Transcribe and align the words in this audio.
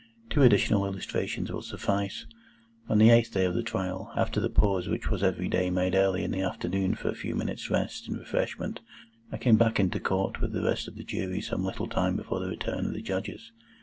Two 0.31 0.41
additional 0.41 0.87
illustrations 0.87 1.51
will 1.51 1.61
suffice. 1.61 2.25
On 2.89 2.97
the 2.97 3.11
eighth 3.11 3.33
day 3.35 3.45
of 3.45 3.53
the 3.53 3.61
trial, 3.61 4.11
after 4.17 4.39
the 4.39 4.49
pause 4.49 4.89
which 4.89 5.11
was 5.11 5.21
every 5.21 5.47
day 5.47 5.69
made 5.69 5.93
early 5.93 6.23
in 6.23 6.31
the 6.31 6.41
afternoon 6.41 6.95
for 6.95 7.09
a 7.09 7.13
few 7.13 7.35
minutes' 7.35 7.69
rest 7.69 8.07
and 8.07 8.17
refreshment, 8.17 8.79
I 9.31 9.37
came 9.37 9.57
back 9.57 9.79
into 9.79 9.99
Court 9.99 10.41
with 10.41 10.53
the 10.53 10.63
rest 10.63 10.87
of 10.87 10.95
the 10.95 11.03
Jury 11.03 11.39
some 11.39 11.63
little 11.63 11.85
time 11.87 12.15
before 12.15 12.39
the 12.39 12.49
return 12.49 12.87
of 12.87 12.93
the 12.93 13.01
Judges. 13.03 13.51